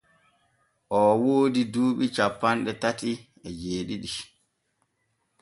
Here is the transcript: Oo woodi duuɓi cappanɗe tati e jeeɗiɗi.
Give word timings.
Oo 0.97 1.11
woodi 1.23 1.61
duuɓi 1.73 2.05
cappanɗe 2.15 2.71
tati 2.81 3.09
e 3.47 3.49
jeeɗiɗi. 3.59 4.09